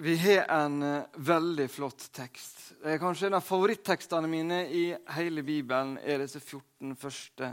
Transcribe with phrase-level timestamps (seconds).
[0.00, 2.72] Vi har en eh, veldig flott tekst.
[2.82, 4.82] Det er kanskje en av favorittekstene mine i
[5.16, 5.96] hele Bibelen.
[5.98, 7.48] er disse 14 første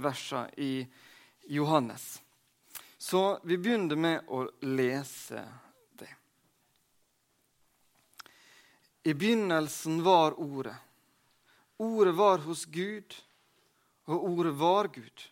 [0.00, 0.86] versene i
[1.52, 2.22] Johannes.
[2.96, 5.44] Så vi begynner med å lese
[6.00, 6.08] det.
[9.04, 10.80] I begynnelsen var Ordet.
[11.76, 13.12] Ordet var hos Gud,
[14.08, 15.28] og Ordet var Gud.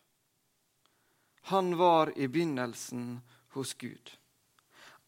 [1.49, 3.23] Han var i begynnelsen
[3.57, 4.19] hos Gud.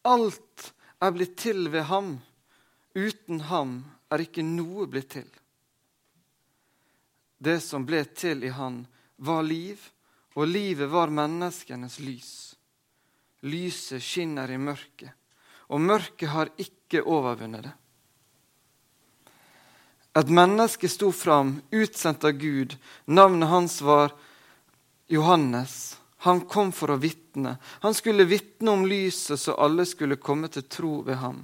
[0.01, 2.19] Alt er blitt til ved ham.
[2.95, 3.79] Uten ham
[4.11, 5.27] er ikke noe blitt til.
[7.41, 8.83] Det som ble til i han,
[9.17, 9.81] var liv,
[10.37, 12.31] og livet var menneskenes lys.
[13.41, 15.09] Lyset skinner i mørket,
[15.73, 17.73] og mørket har ikke overvunnet det.
[20.19, 22.75] Et menneske sto fram, utsendt av Gud.
[23.07, 24.11] Navnet hans var
[25.07, 25.95] Johannes.
[26.23, 27.55] Han kom for å vitne.
[27.81, 31.39] Han skulle vitne om lyset, så alle skulle komme til tro ved ham.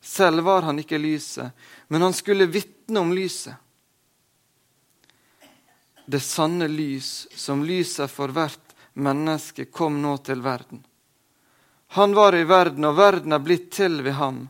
[0.00, 1.56] Selv var han ikke lyset,
[1.88, 3.56] men han skulle vitne om lyset.
[6.04, 10.84] Det sanne lys, som lyset for hvert menneske, kom nå til verden.
[11.96, 14.48] Han var i verden, og verden er blitt til ved ham,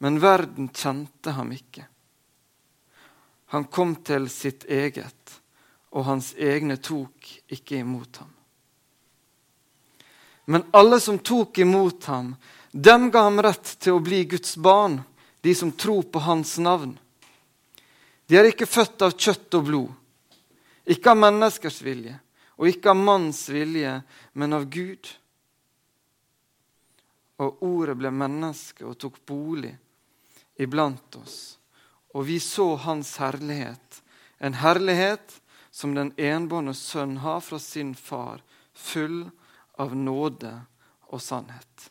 [0.00, 1.84] men verden kjente ham ikke.
[3.52, 5.40] Han kom til sitt eget,
[5.92, 8.38] og hans egne tok ikke imot ham.
[10.44, 12.34] Men alle som tok imot ham,
[12.72, 15.00] dem ga ham rett til å bli Guds barn,
[15.40, 16.96] de som tror på hans navn.
[18.26, 19.90] De er ikke født av kjøtt og blod,
[20.88, 22.18] ikke av menneskers vilje
[22.62, 23.96] og ikke av manns vilje,
[24.38, 25.08] men av Gud.
[27.42, 29.72] Og ordet ble menneske og tok bolig
[30.62, 31.56] iblant oss,
[32.14, 34.02] og vi så hans herlighet,
[34.38, 35.40] en herlighet
[35.74, 39.41] som den enbårne sønn har fra sin far, full av
[39.82, 40.52] av nåde
[41.12, 41.88] og sannhet.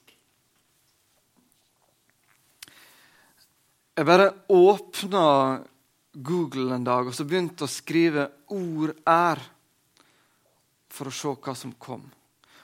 [3.92, 5.26] Jeg bare åpna
[6.12, 9.44] Google en dag og så begynte å skrive 'ord er'
[10.90, 12.04] for å se hva som kom.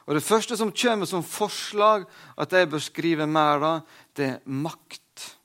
[0.08, 2.06] Og Det første som kommer som forslag
[2.38, 3.82] at jeg bør skrive mer, da,
[4.16, 5.38] det er makt.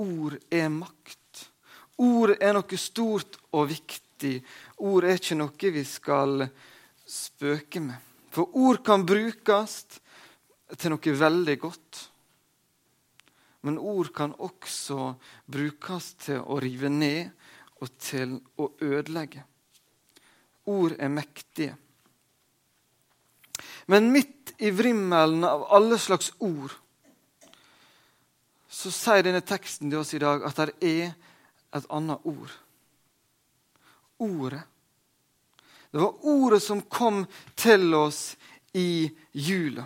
[0.00, 1.50] Ord er makt.
[1.98, 4.40] Ord er noe stort og viktig.
[4.78, 6.48] Ord er ikke noe vi skal
[7.10, 7.98] spøke med.
[8.30, 9.82] For ord kan brukes
[10.78, 12.00] til noe veldig godt.
[13.66, 15.14] Men ord kan også
[15.50, 17.32] brukes til å rive ned
[17.80, 19.42] og til å ødelegge.
[20.70, 21.74] Ord er mektige.
[23.90, 26.72] Men midt i vrimmelen av alle slags ord
[28.70, 31.08] så sier denne teksten til oss i dag at det er
[31.74, 32.52] et annet ord.
[34.22, 34.62] Ordet
[35.90, 37.24] det var ordet som kom
[37.54, 38.36] til oss
[38.72, 39.84] i jula.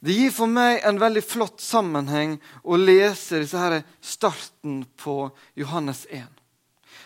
[0.00, 5.26] Det gir for meg en veldig flott sammenheng å lese disse her starten på
[5.60, 6.24] Johannes 1.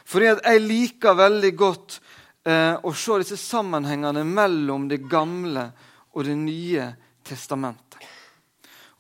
[0.07, 1.97] Fordi jeg liker veldig godt
[2.47, 5.67] eh, å se disse sammenhengene mellom det gamle
[6.15, 6.87] og det nye
[7.27, 7.99] testamentet.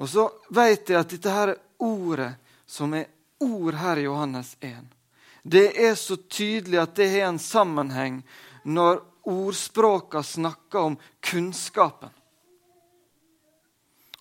[0.03, 1.55] Og så vet jeg at dette her
[1.85, 2.33] ordet,
[2.67, 3.07] som er
[3.45, 4.91] ord her i Johannes 1,
[5.45, 8.23] det er så tydelig at det har en sammenheng
[8.65, 12.09] når ordspråka snakker om kunnskapen.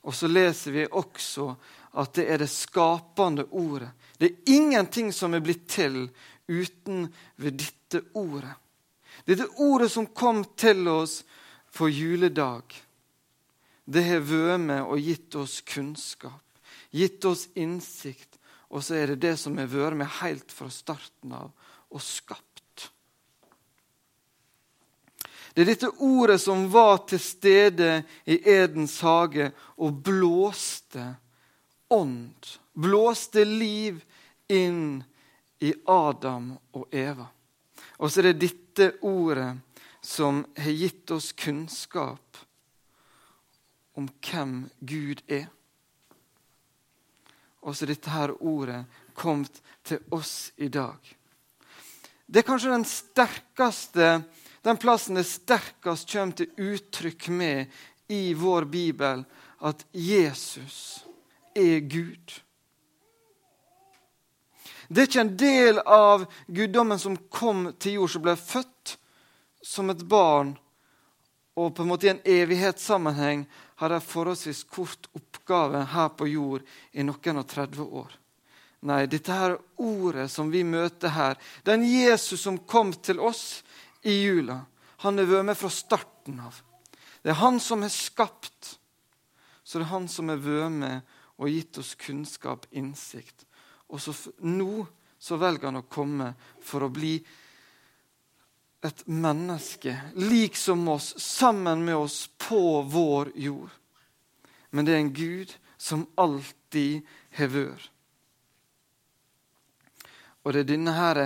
[0.03, 1.53] Og så leser vi også
[1.95, 3.93] at det er det skapende ordet.
[4.19, 6.09] Det er ingenting som er blitt til
[6.51, 7.07] uten
[7.39, 8.51] ved dette ordet.
[9.23, 11.21] Dette ordet som kom til oss
[11.71, 12.75] for juledag,
[13.85, 16.43] det har vært med og gitt oss kunnskap,
[16.91, 18.39] gitt oss innsikt,
[18.73, 21.51] og så er det det som har vært med helt fra starten av
[21.93, 22.49] og skapt.
[25.53, 31.11] Det er dette ordet som var til stede i Edens hage og blåste
[31.93, 33.99] ånd, blåste liv
[34.49, 35.03] inn
[35.61, 37.27] i Adam og Eva.
[38.01, 39.51] Og så er det dette ordet
[40.01, 42.41] som har gitt oss kunnskap
[43.93, 45.45] om hvem Gud er.
[47.63, 48.83] Og så dette her ordet
[49.15, 50.97] kommet til oss i dag.
[52.25, 54.23] Det er kanskje den sterkeste,
[54.63, 57.81] den plassen det sterkest kommer til uttrykk med
[58.11, 59.23] i vår bibel,
[59.63, 61.03] at Jesus
[61.55, 62.39] er Gud.
[64.87, 68.97] Det er ikke en del av guddommen som kom til jord, som ble født
[69.63, 70.53] som et barn,
[71.55, 73.45] og på en måte i en evighetssammenheng
[73.81, 78.11] hadde en forholdsvis kort oppgave her på jord i noen og 30 år.
[78.83, 83.63] Nei, dette her ordet som vi møter her, den Jesus som kom til oss
[84.03, 84.59] i jula,
[85.03, 86.59] han har vært med fra starten av.
[87.23, 88.77] Det er han som har skapt.
[89.63, 93.45] så det er han som er vært med og gitt oss kunnskap, innsikt.
[93.87, 94.85] Og så nå
[95.19, 97.15] så velger han å komme for å bli
[98.83, 103.71] et menneske lik som oss, sammen med oss på vår jord.
[104.69, 107.01] Men det er en Gud som alltid
[107.37, 107.89] har vært.
[110.43, 111.19] Og det er denne her,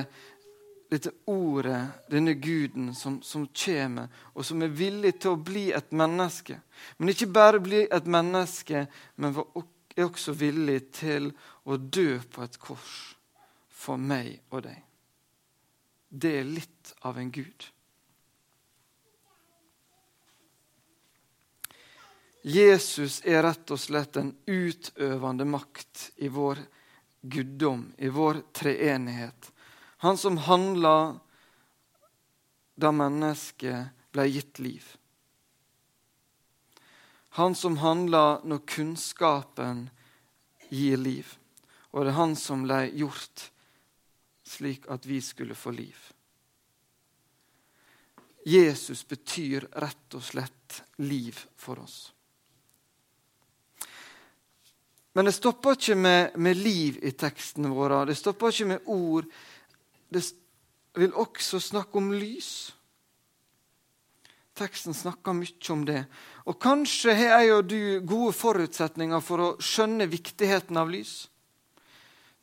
[0.91, 1.79] dette ordet,
[2.11, 6.59] denne guden, som, som kommer, og som er villig til å bli et menneske.
[6.97, 8.85] Men ikke bare bli et menneske,
[9.17, 9.39] men
[9.97, 11.31] er også villig til
[11.65, 12.97] å dø på et kors
[13.73, 14.83] for meg og deg.
[16.07, 17.65] Det er litt av en gud.
[22.47, 26.61] Jesus er rett og slett en utøvende makt i vår
[27.27, 29.51] guddom, i vår treenighet.
[30.05, 31.19] Han som handla
[32.79, 34.87] da mennesket ble gitt liv.
[37.35, 39.89] Han som handla når kunnskapen
[40.69, 41.35] gir liv.
[41.91, 43.49] Og det er han som ble gjort
[44.47, 45.97] slik at vi skulle få liv.
[48.47, 52.13] Jesus betyr rett og slett liv for oss.
[55.17, 58.03] Men det stopper ikke med, med liv i tekstene våre.
[58.05, 59.25] Det stopper ikke med ord.
[60.13, 60.21] Det
[60.93, 62.51] vil også snakke om lys.
[64.57, 66.03] Teksten snakker mye om det.
[66.45, 71.15] Og kanskje har jeg og du gode forutsetninger for å skjønne viktigheten av lys.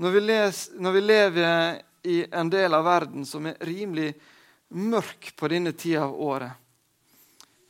[0.02, 1.80] Når vi, les, når vi lever
[2.10, 4.10] i en del av verden som er rimelig
[4.74, 6.60] mørk på denne tida av året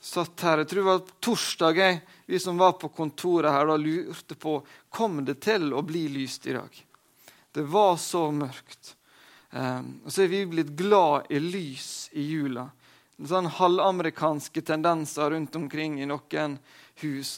[0.04, 0.60] satt her.
[0.62, 4.58] Jeg tror det var torsdag jeg, vi som var på kontoret her, da lurte på
[4.88, 6.84] kom det til å bli lyst i dag.
[7.54, 8.94] Det var så mørkt.
[9.50, 12.66] Um, og så er vi blitt glad i lys i jula.
[13.22, 16.56] Sånn halvamerikanske tendenser rundt omkring i noen
[17.04, 17.36] hus.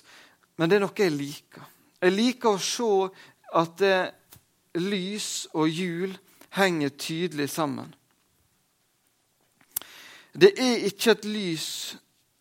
[0.56, 1.66] Men det er noe jeg liker.
[2.00, 2.88] Jeg liker å se
[3.56, 3.98] at det,
[4.80, 6.16] lys og jul
[6.56, 7.92] henger tydelig sammen.
[10.36, 11.68] Det er ikke et lys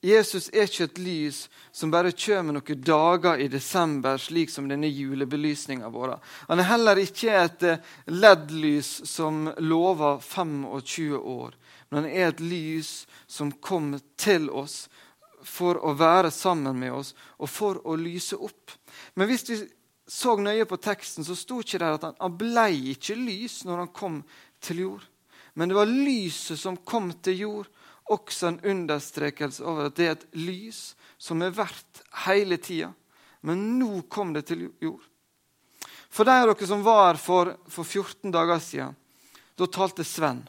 [0.05, 1.37] Jesus er ikke et lys
[1.73, 6.17] som bare kommer noen dager i desember, slik som denne julebelysninga vår.
[6.49, 11.55] Han er heller ikke et eh, LED-lys som lover 25 år.
[11.89, 12.91] Men han er et lys
[13.25, 14.85] som kom til oss
[15.45, 18.75] for å være sammen med oss og for å lyse opp.
[19.13, 19.59] Men hvis vi
[20.07, 23.93] så nøye på teksten, så sto ikke det at han ble ikke lys når han
[23.95, 24.21] kom
[24.61, 25.05] til jord.
[25.55, 27.69] Men det var lyset som kom til jord
[28.11, 32.91] også en understrekelse over at det er et lys som er verdt hele tida.
[33.45, 35.03] Men nå kom det til jord.
[36.09, 38.95] For de av dere som var her for, for 14 dager siden,
[39.55, 40.43] da talte Sven.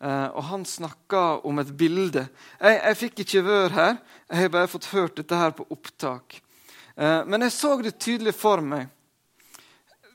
[0.00, 2.28] Eh, og han snakka om et bilde.
[2.60, 3.98] Jeg, jeg fikk ikke være her,
[4.28, 6.38] jeg har bare fått hørt dette her på opptak.
[6.94, 8.88] Eh, men jeg så det tydelig for meg.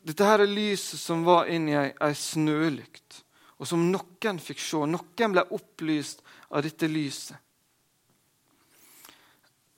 [0.04, 3.24] Dette her er lyset som var inni ei, ei snølykt
[3.64, 4.82] og som noen fikk se.
[4.84, 6.20] Noen ble opplyst
[6.52, 7.38] av dette lyset.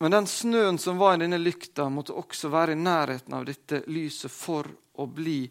[0.01, 3.83] Men den snøen som var i denne lykta, måtte også være i nærheten av dette
[3.93, 4.67] lyset for
[4.97, 5.43] å bli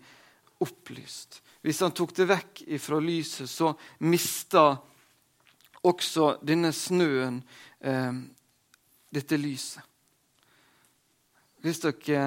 [0.66, 1.38] opplyst.
[1.62, 3.70] Hvis han tok det vekk fra lyset, så
[4.02, 4.66] mista
[5.86, 7.38] også denne snøen
[7.80, 8.18] eh,
[9.14, 9.86] dette lyset.
[11.62, 12.26] Hvis dere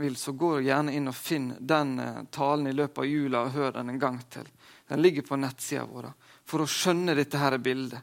[0.00, 3.54] vil, så gå gjerne inn og finn den eh, talen i løpet av jula og
[3.56, 4.48] hør den en gang til.
[4.90, 6.10] Den ligger på nettsida vår
[6.50, 8.02] for å skjønne dette her bildet.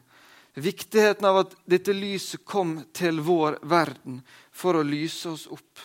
[0.58, 5.84] Viktigheten av at dette lyset kom til vår verden for å lyse oss opp.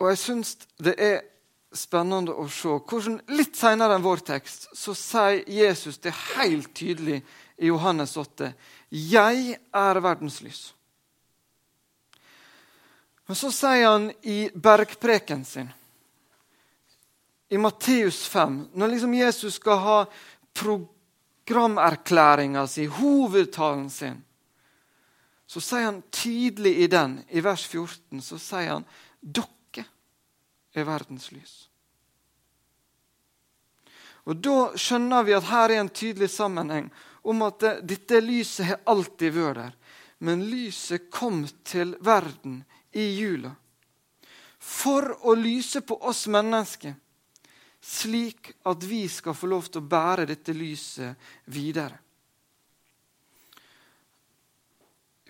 [0.00, 1.20] Og jeg syns det er
[1.76, 7.20] spennende å se hvordan litt senere enn vår tekst så sier Jesus det helt tydelig
[7.60, 8.50] i Johannes 8.
[8.90, 10.62] Jeg er verdens lys.
[13.30, 15.68] Men så sier han i bergpreken sin,
[17.48, 19.98] i Matteus 5, når liksom Jesus skal ha
[20.58, 24.16] programerklæringa si, hovedtalen sin,
[25.46, 28.88] så sier han tydelig i den, i vers 14, så sier han
[29.22, 29.86] dere
[30.74, 31.54] er verdens lys.
[34.26, 36.90] Og Da skjønner vi at her er en tydelig sammenheng
[37.22, 39.78] om at dette lyset har alltid vært der.
[40.18, 43.54] Men lyset kom til verden i jula
[44.60, 46.92] for å lyse på oss mennesker,
[47.80, 51.16] slik at vi skal få lov til å bære dette lyset
[51.48, 51.96] videre.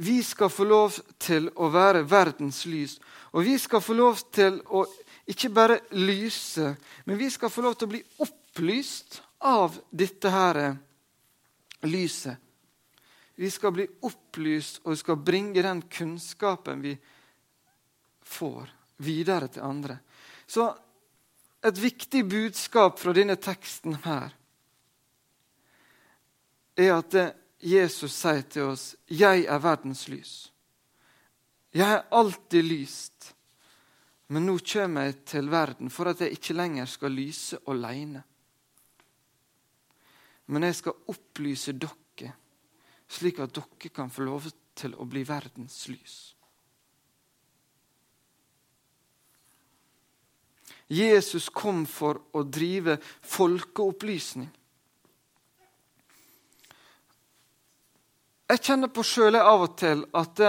[0.00, 2.96] Vi skal få lov til å være verdens lys,
[3.30, 4.82] og vi skal få lov til å
[5.30, 6.72] ikke bare lyse,
[7.04, 10.60] men vi skal få lov til å bli opplyst av dette her
[11.86, 12.34] lyset.
[13.36, 16.96] Vi skal bli opplyst, og vi skal bringe den kunnskapen vi
[18.30, 18.70] får,
[19.02, 19.99] videre til andre.
[20.46, 20.68] Så
[21.62, 24.32] et viktig budskap fra denne teksten her
[26.80, 27.16] er at
[27.60, 30.50] Jesus sier til oss 'Jeg er verdens lys'.
[31.75, 33.34] Jeg er alltid lyst,
[34.28, 38.22] men nå kommer jeg til verden for at jeg ikke lenger skal lyse alene.
[40.46, 42.32] Men jeg skal opplyse dere,
[43.08, 46.34] slik at dere kan få lov til å bli verdens lys.
[50.90, 54.49] Jesus kom for å drive folkeopplysning.
[58.50, 60.40] Jeg kjenner på sjøl av og til at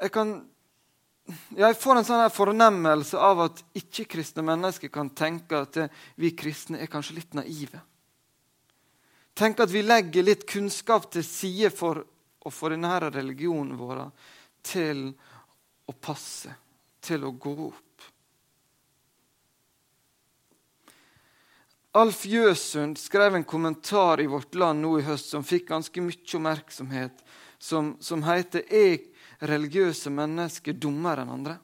[0.00, 0.32] jeg kan
[1.54, 5.78] jeg får en sånn fornemmelse av at ikke-kristne mennesker kan tenke at
[6.18, 7.78] vi kristne er kanskje litt naive.
[9.38, 14.02] Tenk at vi legger litt kunnskap til side for å få denne religionen vår
[14.66, 15.06] til
[15.86, 16.56] å passe
[17.00, 17.86] til å gå opp.
[21.98, 26.22] Alf Jøsund skrev en kommentar i Vårt Land nå i høst som fikk ganske mye
[26.22, 27.24] oppmerksomhet,
[27.58, 29.00] som, som heter 'Er
[29.40, 31.58] religiøse mennesker dummere enn andre?'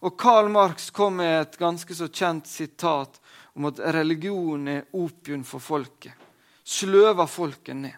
[0.00, 3.18] Og Karl Marx kom med et ganske så kjent sitat
[3.58, 6.14] om at religion er opium for folket.
[6.62, 7.96] Sløver folket ned.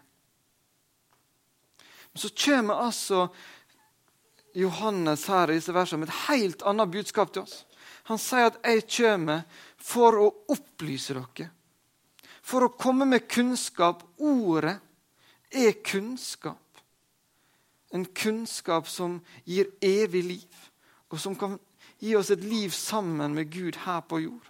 [2.12, 3.28] Men så kommer altså
[4.54, 7.64] Johannes her i disse versene med et helt annet budskap til oss.
[8.10, 9.42] Han sier at 'jeg kommer
[9.76, 11.50] for å opplyse dere'.
[12.42, 14.02] For å komme med kunnskap.
[14.18, 14.80] Ordet
[15.50, 16.80] er kunnskap.
[17.92, 20.70] En kunnskap som gir evig liv,
[21.10, 21.58] og som kan
[21.98, 24.46] gi oss et liv sammen med Gud her på jord.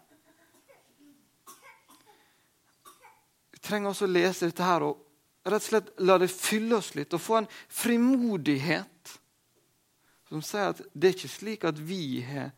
[3.53, 4.99] Vi trenger også å lese dette her og
[5.45, 9.00] rett og slett la det fylle oss litt, og få en frimodighet
[10.31, 12.53] som sier at det er ikke slik at vi har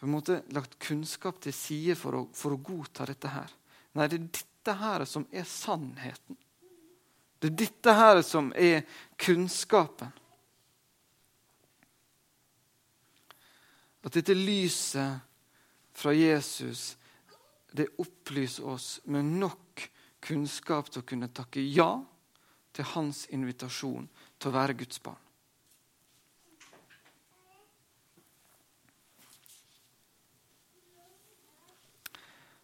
[0.00, 3.50] på en måte lagt kunnskap til side for å, for å godta dette her.
[3.98, 6.38] Nei, det er dette her som er sannheten.
[7.40, 8.86] Det er dette her som er
[9.20, 10.14] kunnskapen.
[14.00, 15.20] At dette lyset
[15.92, 16.94] fra Jesus
[17.76, 19.84] det opplyser oss med nok
[20.24, 21.92] kunnskap til å kunne takke ja
[22.72, 24.08] til hans invitasjon
[24.38, 25.20] til å være Guds barn.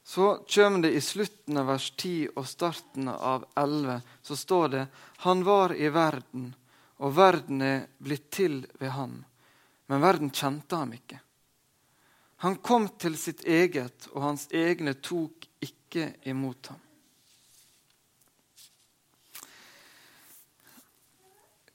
[0.07, 4.83] Så kommer det i slutten av vers 10 og starten av 11, så står det
[5.27, 6.53] Han var i verden,
[7.03, 9.17] og verden er blitt til ved ham.
[9.91, 11.19] Men verden kjente ham ikke.
[12.47, 16.79] Han kom til sitt eget, og hans egne tok ikke imot ham.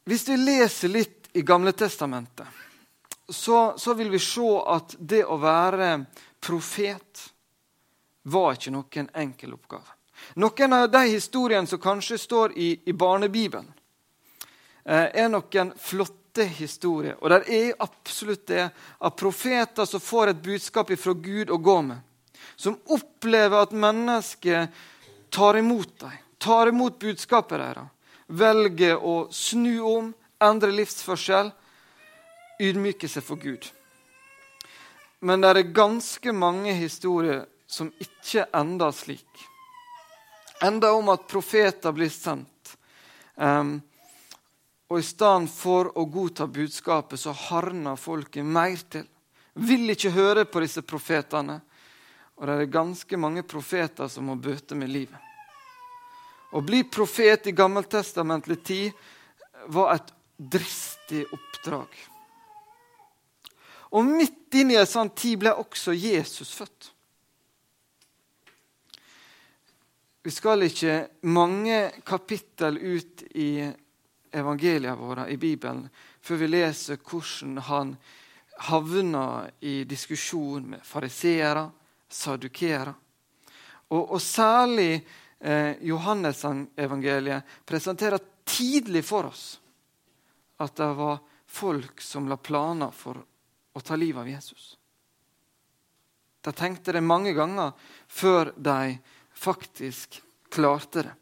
[0.08, 2.48] Hvis vi leser litt i Gamle Testamentet,
[3.28, 5.92] så, så vil vi se at det å være
[6.40, 7.28] profet
[8.24, 9.98] var ikke noen enkel oppgave.
[10.36, 13.74] Noen av de historiene som kanskje står i, i Barnebibelen,
[14.86, 17.18] eh, er noen flotte historier.
[17.20, 21.82] Og det er absolutt det av profeter som får et budskap fra Gud å gå
[21.82, 22.00] med.
[22.56, 24.68] Som opplever at mennesker
[25.30, 27.90] tar imot dem, tar imot budskapet deres.
[28.28, 31.52] Velger å snu om, endre livsførsel,
[32.62, 33.66] ydmyke seg for Gud.
[35.22, 39.48] Men det er ganske mange historier som ikke ender slik.
[40.62, 42.76] Enda om at profeter blir sendt.
[43.36, 43.80] Um,
[44.92, 49.08] og i stedet for å godta budskapet, så hardner folket mer til.
[49.56, 51.62] Vil ikke høre på disse profetene.
[52.36, 55.18] Og det er ganske mange profeter som må bøte med livet.
[56.52, 61.92] Å bli profet i gammeltestamentlig tid var et dristig oppdrag.
[63.96, 66.92] Og midt inni en sånn tid ble også Jesus født.
[70.24, 73.66] Vi skal ikke mange kapittel ut i
[74.32, 75.88] evangeliene våre i Bibelen
[76.22, 77.96] før vi leser hvordan han
[78.68, 81.64] havna i diskusjon med fariseere,
[82.10, 82.94] sadukere.
[83.90, 85.02] Og, og, særlig
[85.40, 89.46] eh, Johannes-evangeliet presenterer tidlig for oss
[90.62, 91.18] at det var
[91.50, 93.18] folk som la planer for
[93.74, 94.78] å ta livet av Jesus.
[96.42, 97.74] De tenkte det mange ganger
[98.08, 98.94] før de
[99.42, 100.22] faktisk
[100.54, 101.14] klarte det.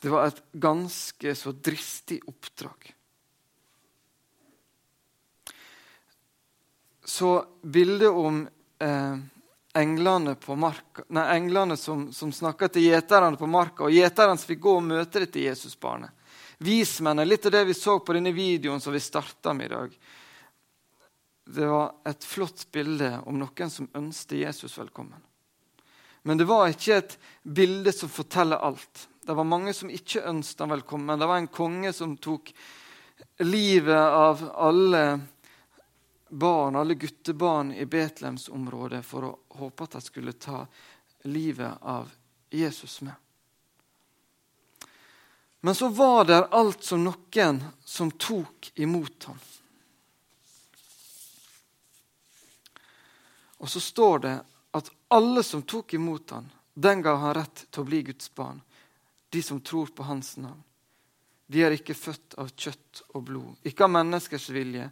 [0.00, 2.94] Det var et ganske så dristig oppdrag.
[7.04, 8.48] Så bildet om
[8.78, 9.16] eh,
[9.74, 14.76] englene, marka, nei, englene som, som snakka til gjeterne på marka, og gjeterne fikk gå
[14.78, 16.14] og møte dette Jesusbarnet.
[16.58, 19.98] Vismennene, litt av det vi så på denne videoen som vi starta med i dag.
[21.48, 25.22] Det var et flott bilde om noen som ønsket Jesus velkommen.
[26.28, 29.06] Men det var ikke et bilde som forteller alt.
[29.24, 31.16] Det var mange som ikke ønsket ham velkommen.
[31.16, 32.50] Det var en konge som tok
[33.48, 35.20] livet av alle
[36.28, 39.30] barn, alle guttebarn i Betlehemsområdet for å
[39.62, 40.66] håpe at de skulle ta
[41.32, 42.12] livet av
[42.52, 43.16] Jesus med.
[45.64, 49.40] Men så var det alt som noen som tok imot ham.
[53.64, 54.36] Og så står det
[54.76, 58.60] at alle som tok imot ham, den ga han rett til å bli Guds barn.
[59.30, 60.62] De som tror på hans navn.
[61.48, 64.90] De er ikke født av kjøtt og blod, ikke av menneskers vilje,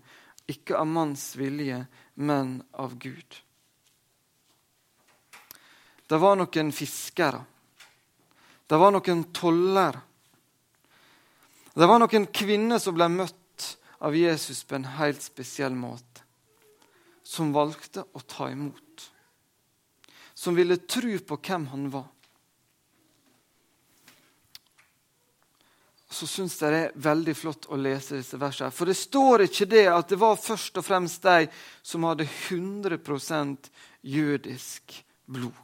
[0.49, 1.83] ikke av manns vilje,
[2.14, 3.37] men av Gud.
[6.06, 7.42] Det var noen fiskere.
[8.66, 9.99] Det var noen toller.
[11.75, 13.66] Det var noen kvinner som ble møtt
[14.06, 16.25] av Jesus på en helt spesiell måte.
[17.26, 19.11] Som valgte å ta imot.
[20.36, 22.10] Som ville tro på hvem han var.
[26.16, 28.72] så syns jeg det er veldig flott å lese disse versene.
[28.72, 31.48] For det står ikke det at det var først og fremst de
[31.84, 33.70] som hadde 100%
[34.06, 35.62] jødisk blod.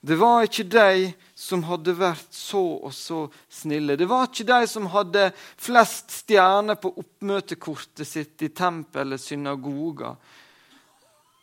[0.00, 3.98] Det var ikke de som hadde vært så og så snille.
[4.00, 5.26] Det var ikke de som hadde
[5.60, 10.14] flest stjerner på oppmøtekortet sitt i tempelet, synagoga,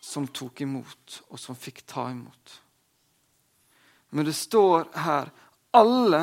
[0.07, 2.61] som tok imot, og som fikk ta imot.
[4.09, 5.31] Men det står her
[5.75, 6.21] alle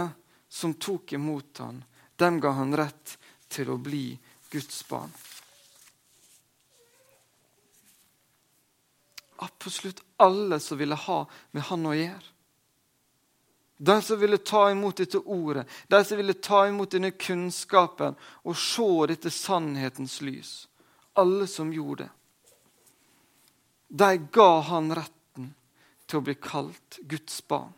[0.48, 1.82] som tok imot han,
[2.16, 3.18] dem ga han rett
[3.52, 4.06] til å bli
[4.48, 5.12] Guds barn.
[9.44, 11.20] Absolutt alle som ville ha
[11.52, 12.32] med han å gjøre.
[13.76, 18.16] De som ville ta imot dette ordet, de som ville ta imot denne kunnskapen
[18.49, 20.52] og se dette sannhetens lys.
[21.20, 22.12] Alle som gjorde det.
[23.95, 25.52] De ga han retten
[26.11, 27.71] til å bli kalt Guds barn.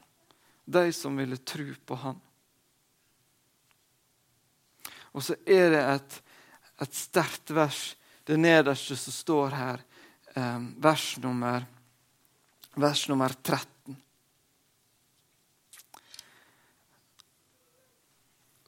[0.65, 2.17] De som ville tro på han.
[5.13, 6.17] Og så er det et,
[6.87, 7.83] et sterkt vers,
[8.25, 9.85] det nederste som står her,
[10.33, 11.69] eh, vers, nummer,
[12.81, 14.01] vers nummer 13.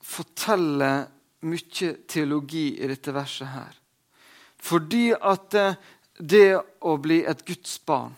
[0.05, 1.07] Forteller
[1.49, 3.85] mye teologi i dette verset her.
[4.59, 5.55] Fordi at
[6.19, 8.17] det å bli et Guds barn,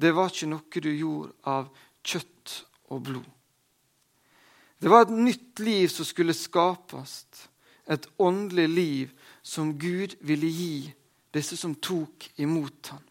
[0.00, 1.68] det var ikke noe du gjorde av
[2.06, 2.54] kjøtt
[2.90, 3.28] og blod.
[4.80, 7.26] Det var et nytt liv som skulle skapes.
[7.90, 10.92] Et åndelig liv som Gud ville gi
[11.34, 13.02] disse som tok imot ham.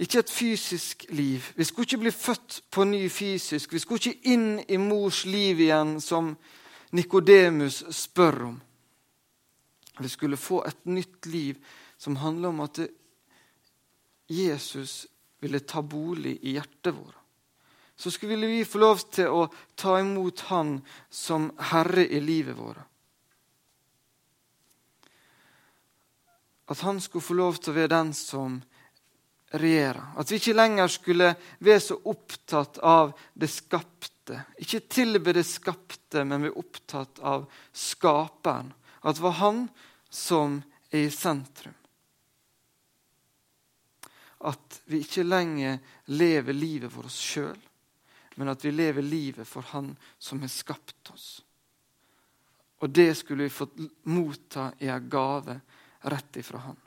[0.00, 1.44] Ikke et fysisk liv.
[1.56, 3.72] Vi skulle ikke bli født på ny fysisk.
[3.72, 6.32] Vi skulle ikke inn i mors liv igjen, som
[6.96, 8.56] Nikodemus spør om.
[10.00, 11.60] Vi skulle få et nytt liv
[12.00, 12.80] som handler om at
[14.30, 15.06] Jesus
[15.40, 17.20] ville ta bolig i hjertet vårt
[18.00, 19.42] så skulle vi få lov til å
[19.76, 20.78] ta imot Han
[21.12, 22.80] som Herre i livet vårt.
[26.72, 28.56] At Han skulle få lov til å være den som
[29.52, 30.14] regjerer.
[30.16, 34.46] At vi ikke lenger skulle være så opptatt av det skapte.
[34.64, 38.72] Ikke tilbe det skapte, men være opptatt av skaperen.
[39.04, 39.66] At det var Han
[40.10, 41.74] som er i sentrum.
[44.38, 45.78] At vi ikke lenger
[46.10, 47.58] lever livet for oss sjøl,
[48.40, 51.28] men at vi lever livet for Han som har skapt oss.
[52.80, 53.76] Og det skulle vi fått
[54.08, 55.60] motta i en gave
[56.08, 56.78] rett ifra Han.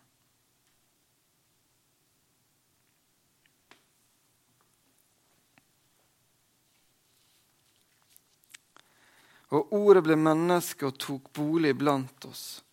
[9.54, 12.64] Og ordet ble menneske og tok bolig blant oss.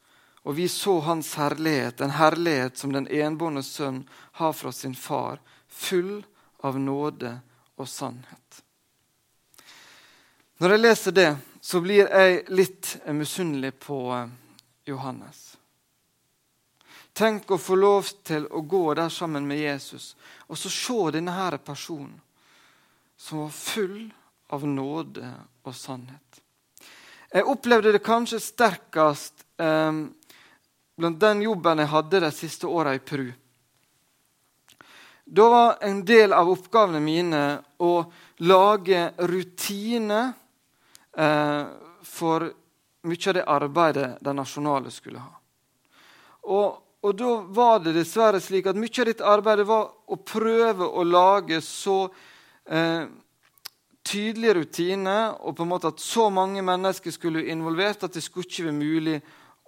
[0.43, 4.03] Og vi så hans herlighet, en herlighet som den enbårne sønn
[4.41, 6.23] har fra sin far, full
[6.65, 7.35] av nåde
[7.77, 8.63] og sannhet.
[10.61, 14.29] Når jeg leser det, så blir jeg litt misunnelig på eh,
[14.89, 15.57] Johannes.
[17.13, 20.15] Tenk å få lov til å gå der sammen med Jesus
[20.49, 22.21] og så se denne her personen
[23.17, 24.07] som var full
[24.53, 25.33] av nåde
[25.65, 26.41] og sannhet.
[27.31, 29.93] Jeg opplevde det kanskje sterkest eh,
[31.01, 33.31] blant den jobben jeg hadde de siste åra i Peru.
[35.25, 37.43] Da var en del av oppgavene mine
[37.79, 37.93] å
[38.45, 40.33] lage rutiner
[41.17, 41.65] eh,
[42.03, 42.49] for
[43.07, 45.35] mye av det arbeidet de nasjonale skulle ha.
[46.51, 50.85] Og og da var det dessverre slik at mye av ditt arbeid var å prøve
[50.85, 52.03] å lage så
[52.69, 53.07] eh,
[54.05, 58.49] tydelige rutiner og på en måte at så mange mennesker skulle involvert at det skulle
[58.49, 59.17] ikke være mulig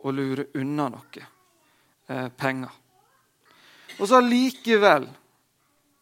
[0.03, 1.25] å lure unna noe
[2.09, 2.71] eh, penger.
[3.99, 5.07] Og så allikevel,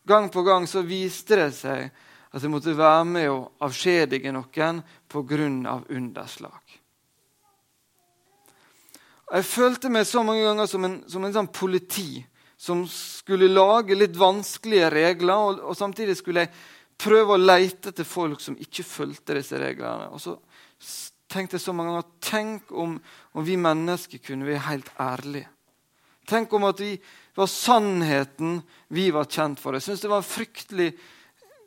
[0.07, 1.91] gang på gang, så viste det seg
[2.31, 5.81] at jeg måtte være med å avskjedige noen pga.
[5.89, 6.77] underslag.
[9.31, 12.25] Jeg følte meg så mange ganger som en, som en sånn politi
[12.61, 16.53] som skulle lage litt vanskelige regler, og, og, samtidig skulle jeg
[17.01, 20.11] prøve å lete etter folk som ikke fulgte disse reglene.
[20.13, 20.35] Og så
[21.31, 22.99] tenkte det så mange ganger Tenk om,
[23.33, 25.49] om vi mennesker kunne være helt ærlige.
[26.29, 26.93] Tenk om at vi
[27.35, 29.75] var sannheten vi var kjent for.
[29.75, 30.91] Jeg syns det var en fryktelig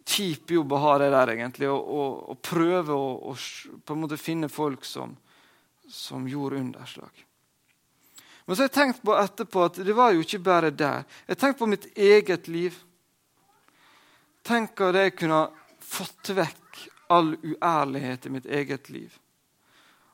[0.08, 1.69] kjip jobb å ha det der, egentlig.
[1.71, 5.15] Å prøve å på en måte finne folk som,
[5.89, 7.23] som gjorde underslag.
[8.45, 11.08] Men så har jeg tenkt på etterpå at det var jo ikke bare der.
[11.23, 12.76] Jeg har tenkt på mitt eget liv.
[14.43, 15.45] Tenk at jeg kunne
[15.80, 16.82] fått vekk
[17.13, 19.15] all uærlighet i mitt eget liv.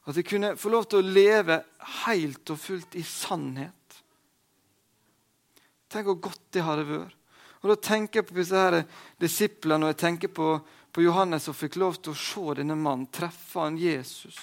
[0.09, 1.59] At jeg kunne få lov til å leve
[2.03, 3.97] helt og fullt i sannhet.
[5.89, 7.15] Tenk hvor godt det hadde vært.
[7.59, 8.77] Og Da tenker jeg på disse her
[9.19, 10.53] disiplene og jeg tenker på,
[10.95, 14.37] på Johannes som fikk lov til å se denne mannen, treffe han Jesus,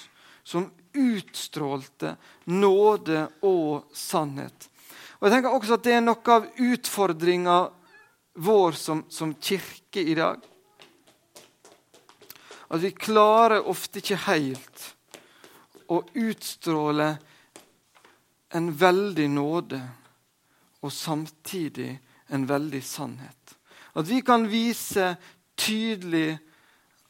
[0.44, 2.14] som utstrålte
[2.52, 4.68] nåde og sannhet.
[5.18, 7.56] Og jeg tenker også at Det er noe av utfordringa
[8.36, 10.44] vår som, som, kirke i dag.
[12.68, 14.92] At vi klarer ofte ikke helt
[15.88, 17.08] å utstråle
[18.56, 19.80] en veldig nåde
[20.80, 21.90] og samtidig
[22.34, 23.56] en veldig sannhet.
[23.96, 25.14] At vi kan vise
[25.56, 26.36] tydelig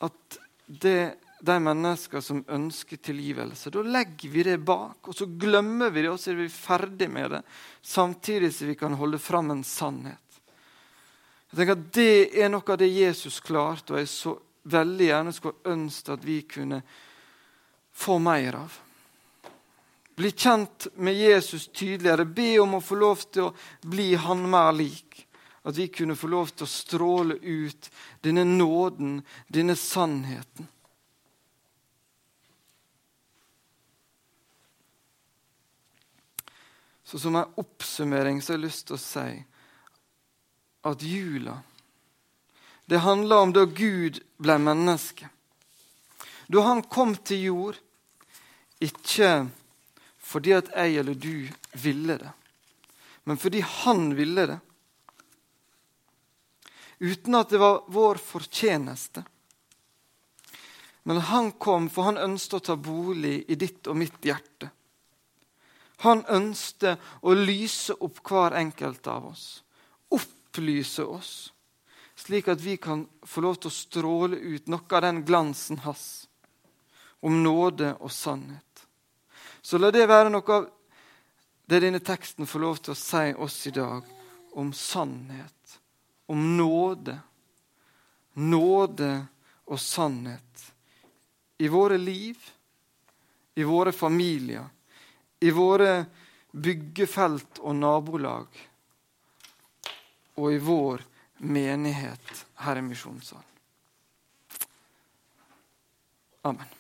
[0.05, 3.71] at det de mennesker som ønsker tilgivelse.
[3.71, 7.09] Da legger vi det bak, og så glemmer vi det, og så er vi ferdig
[7.13, 7.43] med det.
[7.83, 10.41] Samtidig som vi kan holde fram en sannhet.
[11.51, 14.35] Jeg tenker at Det er noe av det Jesus klarte, og jeg så
[14.67, 16.81] veldig gjerne skulle ønske at vi kunne
[17.97, 18.73] få mer av.
[20.17, 22.25] Bli kjent med Jesus tydeligere.
[22.25, 23.55] Be om å få lov til å
[23.89, 25.25] bli han mer lik.
[25.67, 27.89] At vi kunne få lov til å stråle ut
[28.25, 30.69] denne nåden, denne sannheten.
[37.07, 39.31] Så som en oppsummering så har jeg lyst til å si
[40.87, 41.57] at jula
[42.87, 45.27] det handler om da Gud ble menneske.
[46.47, 47.79] Da han kom til jord,
[48.83, 49.31] ikke
[50.27, 51.49] fordi at jeg eller du
[51.81, 52.33] ville det,
[53.25, 54.59] men fordi han ville det.
[56.99, 59.25] Uten at det var vår fortjeneste.
[61.07, 64.71] Men han kom, for han ønsket å ta bolig i ditt og mitt hjerte.
[66.03, 69.45] Han ønsket å lyse opp hver enkelt av oss.
[70.11, 71.33] Opplyse oss,
[72.19, 76.27] slik at vi kan få lov til å stråle ut noe av den glansen hans
[77.23, 78.66] om nåde og sannhet.
[79.67, 80.69] Så la det være noe av
[81.67, 84.07] det denne teksten får lov til å si oss i dag
[84.55, 85.79] om sannhet,
[86.31, 87.17] om nåde.
[88.39, 89.11] Nåde
[89.67, 90.63] og sannhet
[91.59, 92.39] i våre liv,
[93.57, 94.69] i våre familier
[95.41, 96.05] i våre
[96.51, 98.63] byggefelt og nabolag
[100.37, 101.05] og i vår
[101.45, 103.53] menighet her i Misjonssalen.
[106.47, 106.76] Amen.